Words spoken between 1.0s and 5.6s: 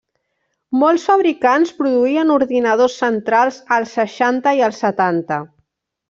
fabricants produïen ordinadors centrals als seixanta i als setanta.